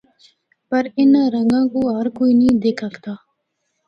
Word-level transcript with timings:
پر 0.69 0.83
اِنّاں 0.99 1.27
رَنگاں 1.35 1.63
کو 1.73 1.79
ہر 1.97 2.05
کوئی 2.17 2.31
نیں 2.39 2.55
دکھ 2.63 2.81
ہکدا۔ 2.85 3.13